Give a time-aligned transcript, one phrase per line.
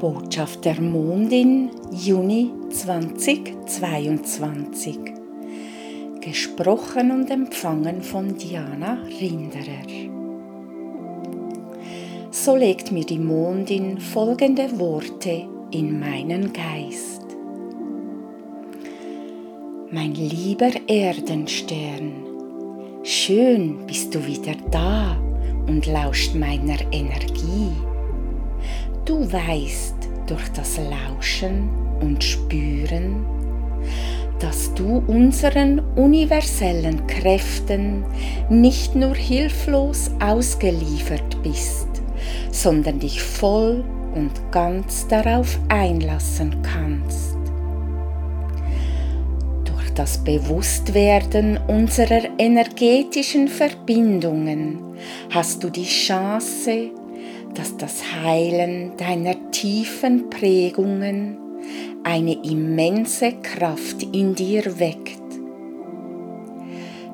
[0.00, 4.98] Botschaft der Mondin Juni 2022.
[6.22, 9.84] Gesprochen und empfangen von Diana Rinderer.
[12.30, 17.20] So legt mir die Mondin folgende Worte in meinen Geist.
[19.90, 22.12] Mein lieber Erdenstern,
[23.02, 25.20] schön bist du wieder da
[25.66, 27.89] und lauscht meiner Energie.
[29.10, 29.96] Du weißt
[30.28, 31.68] durch das Lauschen
[32.00, 33.26] und Spüren,
[34.38, 38.04] dass du unseren universellen Kräften
[38.50, 41.88] nicht nur hilflos ausgeliefert bist,
[42.52, 47.36] sondern dich voll und ganz darauf einlassen kannst.
[49.64, 54.78] Durch das Bewusstwerden unserer energetischen Verbindungen
[55.30, 56.92] hast du die Chance,
[57.54, 61.36] dass das Heilen deiner tiefen Prägungen
[62.04, 65.20] eine immense Kraft in dir weckt.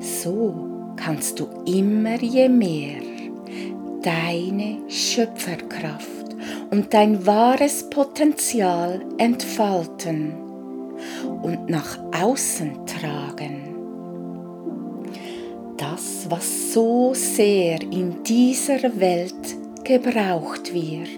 [0.00, 3.02] So kannst du immer je mehr
[4.02, 6.36] deine Schöpferkraft
[6.70, 10.34] und dein wahres Potenzial entfalten
[11.42, 13.74] und nach außen tragen.
[15.76, 21.08] Das, was so sehr in dieser Welt gebraucht wird.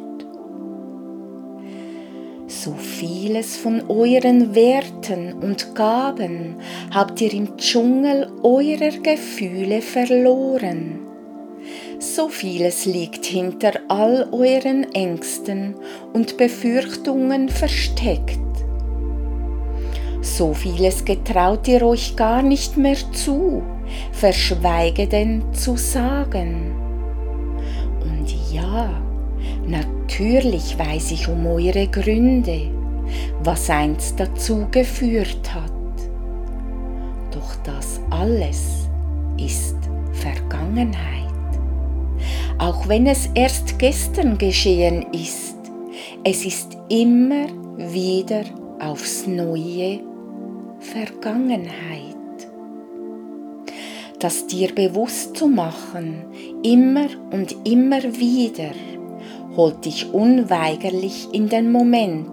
[2.49, 6.57] So vieles von euren Werten und Gaben
[6.93, 11.01] habt ihr im Dschungel eurer Gefühle verloren.
[11.99, 15.75] So vieles liegt hinter all euren Ängsten
[16.13, 18.39] und Befürchtungen versteckt.
[20.21, 23.63] So vieles getraut ihr euch gar nicht mehr zu,
[24.13, 26.76] verschweige denn zu sagen.
[28.53, 28.91] Ja,
[29.67, 32.71] natürlich weiß ich um eure Gründe,
[33.43, 35.73] was einst dazu geführt hat.
[37.33, 38.89] Doch das alles
[39.37, 39.77] ist
[40.13, 41.25] Vergangenheit.
[42.59, 45.57] Auch wenn es erst gestern geschehen ist,
[46.25, 48.45] es ist immer wieder
[48.81, 50.01] aufs neue
[50.81, 52.06] Vergangenheit
[54.19, 56.25] das dir bewusst zu machen,
[56.63, 58.73] immer und immer wieder,
[59.57, 62.31] holt dich unweigerlich in den Moment,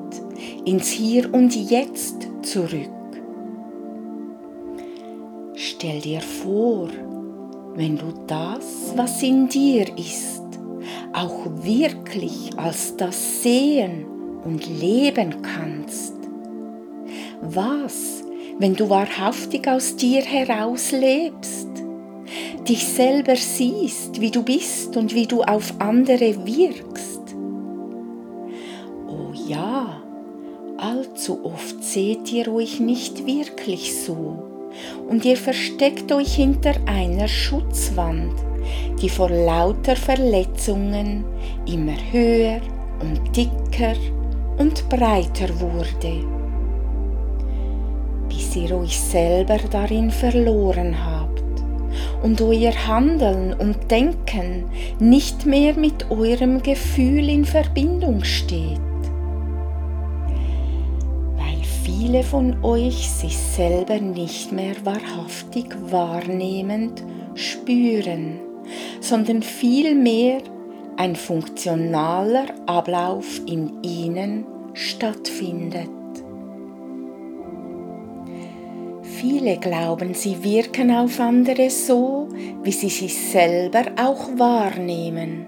[0.66, 2.90] ins Hier und Jetzt zurück.
[5.56, 6.90] Stell dir vor,
[7.76, 10.42] wenn du das, was in dir ist,
[11.14, 14.06] auch wirklich als das sehen
[14.44, 16.14] und leben kannst.
[17.42, 18.23] Was,
[18.59, 21.74] wenn du wahrhaftig aus dir heraus lebst?
[22.68, 27.22] dich selber siehst, wie du bist und wie du auf andere wirkst.
[29.08, 30.02] Oh ja,
[30.78, 34.44] allzu oft seht ihr euch nicht wirklich so
[35.08, 38.34] und ihr versteckt euch hinter einer Schutzwand,
[39.02, 41.25] die vor lauter Verletzungen
[41.68, 42.62] immer höher
[43.02, 43.96] und dicker
[44.58, 46.24] und breiter wurde,
[48.56, 51.44] ihr euch selber darin verloren habt
[52.24, 54.66] und euer Handeln und Denken
[55.00, 58.80] nicht mehr mit eurem Gefühl in Verbindung steht.
[61.38, 67.03] Weil viele von euch sich selber nicht mehr wahrhaftig wahrnehmend
[67.36, 68.40] spüren,
[69.02, 70.40] sondern vielmehr
[70.96, 76.03] ein funktionaler Ablauf in ihnen stattfindet.
[79.24, 82.28] Viele glauben, sie wirken auf andere so,
[82.62, 85.48] wie sie sich selber auch wahrnehmen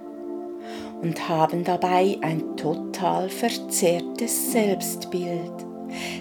[1.01, 5.51] und haben dabei ein total verzerrtes Selbstbild,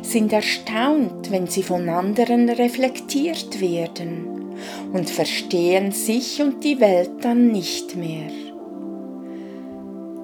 [0.02, 4.56] sind erstaunt, wenn sie von anderen reflektiert werden
[4.92, 8.32] und verstehen sich und die Welt dann nicht mehr.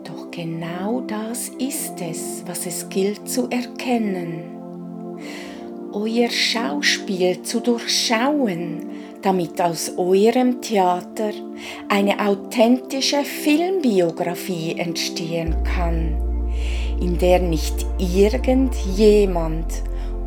[0.03, 4.60] Doch genau das ist es, was es gilt zu erkennen
[5.93, 8.87] euer Schauspiel zu durchschauen,
[9.23, 11.31] damit aus eurem Theater
[11.89, 16.17] eine authentische Filmbiografie entstehen kann,
[17.01, 19.67] in der nicht irgendjemand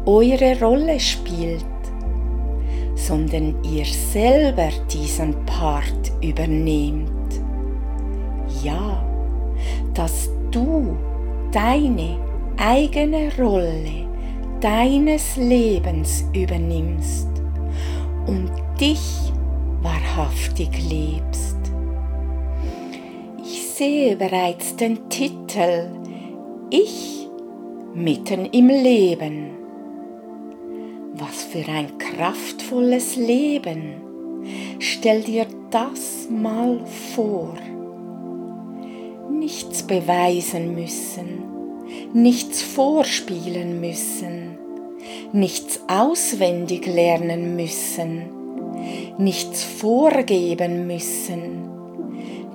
[0.06, 1.66] eure Rolle spielt,
[2.96, 7.10] sondern ihr selber diesen Part übernehmt.
[8.64, 9.04] Ja,
[9.94, 10.96] dass du
[11.52, 12.18] deine
[12.58, 14.13] eigene Rolle
[14.64, 17.28] deines Lebens übernimmst
[18.28, 18.50] und
[18.80, 19.34] dich
[19.82, 21.58] wahrhaftig lebst.
[23.44, 25.90] Ich sehe bereits den Titel
[26.70, 27.28] ich
[27.94, 29.50] mitten im Leben.
[31.16, 34.02] Was für ein kraftvolles Leben.
[34.80, 36.80] Stell dir das mal
[37.14, 37.54] vor.
[39.30, 41.53] Nichts beweisen müssen,
[42.14, 44.58] nichts vorspielen müssen,
[45.32, 48.24] nichts auswendig lernen müssen,
[49.18, 51.70] nichts vorgeben müssen,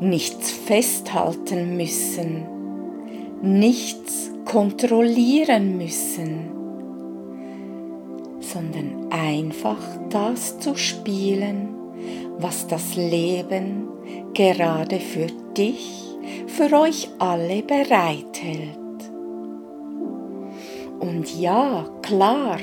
[0.01, 2.47] nichts festhalten müssen,
[3.43, 6.51] nichts kontrollieren müssen,
[8.41, 11.69] sondern einfach das zu spielen,
[12.39, 13.89] was das Leben
[14.35, 15.27] gerade für
[15.57, 16.01] dich,
[16.47, 18.88] für euch alle bereithält.
[21.01, 22.59] Und ja, klar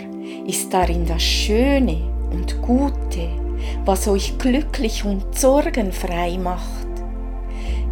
[0.46, 1.98] ist darin das Schöne
[2.32, 3.30] und Gute,
[3.86, 6.88] was euch glücklich und sorgenfrei macht,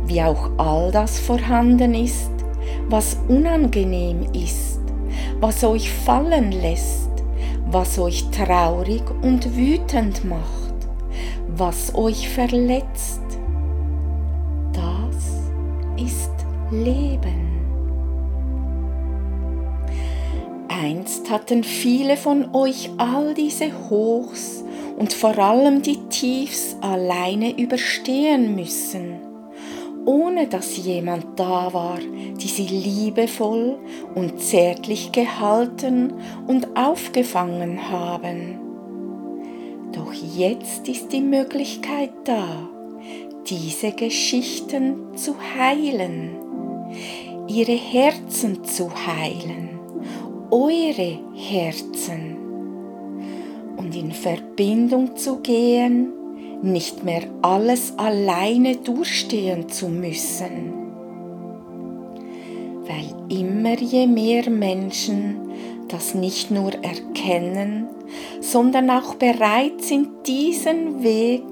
[0.06, 2.30] wie auch all das vorhanden ist,
[2.90, 4.82] was unangenehm ist,
[5.40, 7.10] was euch fallen lässt,
[7.70, 10.74] was euch traurig und wütend macht,
[11.56, 13.22] was euch verletzt.
[14.74, 16.32] Das ist
[16.72, 17.43] Leben.
[20.84, 24.66] Einst hatten viele von euch all diese Hochs
[24.98, 29.16] und vor allem die Tiefs alleine überstehen müssen,
[30.06, 32.00] ohne dass jemand da war,
[32.36, 33.80] die sie liebevoll
[34.14, 36.16] und zärtlich gehalten
[36.48, 38.60] und aufgefangen haben.
[39.94, 42.68] Doch jetzt ist die Möglichkeit da,
[43.48, 46.36] diese Geschichten zu heilen,
[47.48, 49.73] ihre Herzen zu heilen
[50.54, 52.38] eure Herzen
[53.76, 56.14] und in Verbindung zu gehen,
[56.62, 60.74] nicht mehr alles alleine durchstehen zu müssen.
[62.84, 65.38] Weil immer je mehr Menschen
[65.88, 67.88] das nicht nur erkennen,
[68.40, 71.44] sondern auch bereit sind, diesen Weg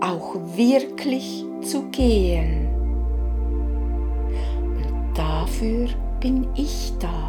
[0.00, 2.68] auch wirklich zu gehen.
[4.78, 5.88] Und dafür
[6.20, 7.25] bin ich da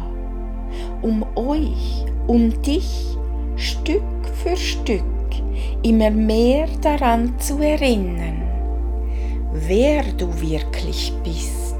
[1.02, 3.16] um euch, um dich
[3.56, 4.02] Stück
[4.42, 5.04] für Stück
[5.82, 8.42] immer mehr daran zu erinnern,
[9.52, 11.76] wer du wirklich bist,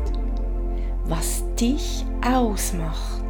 [1.07, 3.23] was dich ausmacht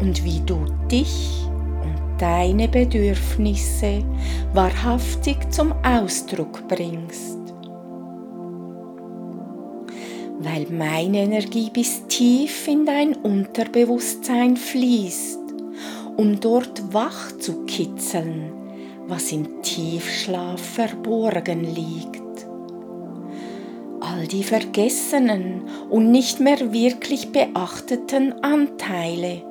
[0.00, 1.46] und wie du dich
[1.82, 4.04] und deine Bedürfnisse
[4.52, 7.41] wahrhaftig zum Ausdruck bringst
[10.42, 15.38] weil meine Energie bis tief in dein Unterbewusstsein fließt,
[16.16, 18.52] um dort wach zu kitzeln,
[19.06, 22.22] was im Tiefschlaf verborgen liegt.
[24.00, 29.42] All die vergessenen und nicht mehr wirklich beachteten Anteile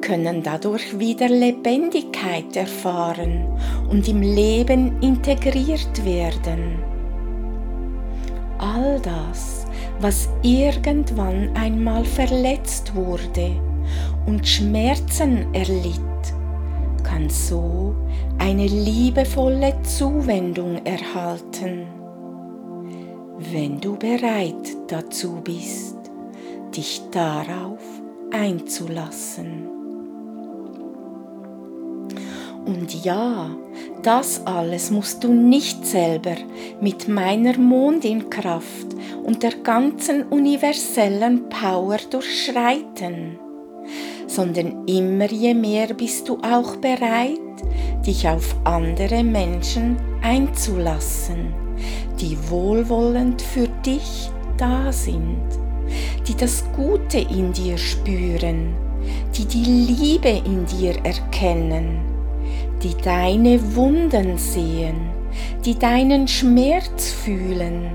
[0.00, 3.46] können dadurch wieder Lebendigkeit erfahren
[3.88, 6.82] und im Leben integriert werden.
[8.58, 9.63] All das
[10.04, 13.52] was irgendwann einmal verletzt wurde
[14.26, 16.34] und Schmerzen erlitt,
[17.02, 17.96] kann so
[18.36, 21.86] eine liebevolle Zuwendung erhalten,
[23.50, 25.96] wenn du bereit dazu bist,
[26.76, 27.80] dich darauf
[28.30, 29.73] einzulassen.
[32.64, 33.50] Und ja,
[34.02, 36.36] das alles musst du nicht selber
[36.80, 38.86] mit meiner Mondinkraft
[39.22, 43.38] und der ganzen universellen Power durchschreiten,
[44.26, 47.38] sondern immer je mehr bist du auch bereit,
[48.06, 51.52] dich auf andere Menschen einzulassen,
[52.20, 55.42] die wohlwollend für dich da sind,
[56.26, 58.74] die das Gute in dir spüren,
[59.36, 62.13] die die Liebe in dir erkennen
[62.84, 65.08] die deine Wunden sehen,
[65.64, 67.90] die deinen Schmerz fühlen,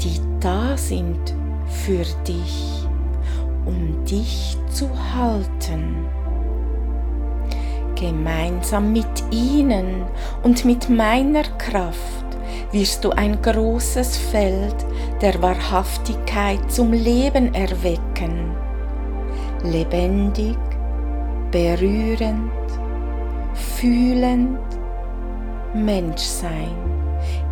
[0.00, 1.34] die da sind
[1.66, 2.86] für dich,
[3.66, 6.06] um dich zu halten.
[7.96, 10.04] Gemeinsam mit ihnen
[10.44, 12.26] und mit meiner Kraft
[12.70, 14.76] wirst du ein großes Feld
[15.20, 18.52] der Wahrhaftigkeit zum Leben erwecken,
[19.64, 20.56] lebendig,
[21.50, 22.55] berührend,
[23.80, 24.58] fühlend
[25.74, 26.74] Menschsein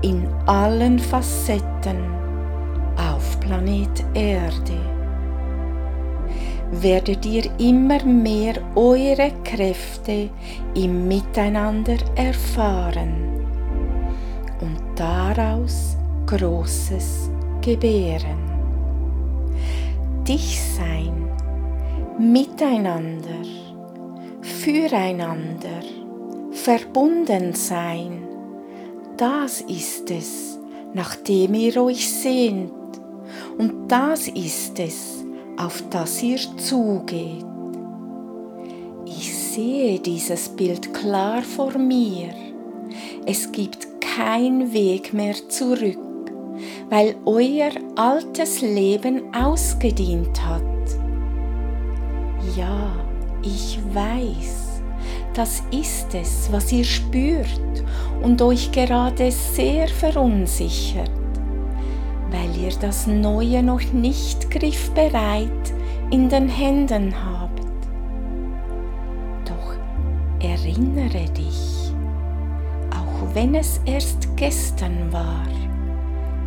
[0.01, 1.99] in allen Facetten
[2.97, 4.81] auf Planet Erde.
[6.71, 10.31] Werdet ihr immer mehr eure Kräfte
[10.75, 13.45] im Miteinander erfahren
[14.63, 18.39] und daraus Großes gebären.
[20.27, 21.29] Dich sein
[22.19, 23.45] miteinander,
[24.41, 26.04] füreinander,
[26.65, 28.27] verbunden sein.
[29.19, 30.59] Das ist es,
[30.95, 32.73] nach dem ihr euch sehnt.
[33.59, 35.23] Und das ist es,
[35.59, 37.45] auf das ihr zugeht.
[39.05, 42.31] Ich sehe dieses Bild klar vor mir.
[43.27, 45.99] Es gibt kein Weg mehr zurück,
[46.89, 50.63] weil euer altes Leben ausgedient hat.
[52.57, 52.91] Ja,
[53.43, 54.74] ich weiß,
[55.35, 57.85] das ist es, was ihr spürt
[58.23, 61.11] und euch gerade sehr verunsichert,
[62.31, 65.73] weil ihr das Neue noch nicht griffbereit
[66.11, 67.61] in den Händen habt.
[69.45, 69.75] Doch
[70.41, 71.93] erinnere dich,
[72.91, 75.47] auch wenn es erst gestern war,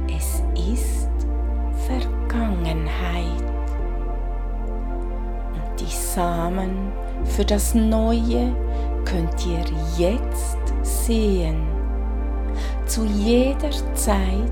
[0.08, 0.42] es
[0.74, 1.10] ist
[1.88, 3.44] Vergangenheit
[5.80, 6.92] die Samen
[7.26, 8.56] für das Neue
[9.10, 9.64] könnt ihr
[9.98, 11.66] jetzt sehen,
[12.86, 14.52] zu jeder Zeit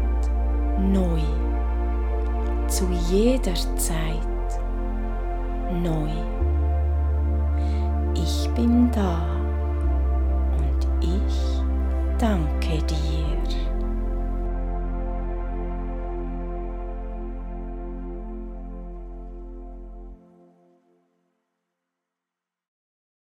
[0.80, 1.20] neu,
[2.68, 4.62] zu jeder Zeit
[5.84, 6.10] neu.
[8.14, 9.22] Ich bin da
[10.58, 11.62] und ich
[12.18, 13.35] danke dir.